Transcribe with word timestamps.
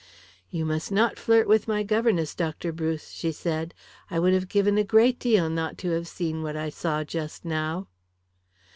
"You 0.49 0.65
must 0.65 0.91
not 0.91 1.19
flirt 1.19 1.47
with 1.47 1.67
my 1.67 1.83
governess, 1.83 2.33
Dr. 2.33 2.71
Bruce," 2.71 3.11
she 3.11 3.31
said. 3.31 3.75
"I 4.09 4.17
would 4.17 4.33
have 4.33 4.49
given 4.49 4.79
a 4.79 4.83
great 4.83 5.19
deal 5.19 5.47
not 5.47 5.77
to 5.77 5.91
have 5.91 6.07
seen 6.07 6.41
what 6.41 6.57
I 6.57 6.69
saw 6.69 7.03
just 7.03 7.45
now." 7.45 7.85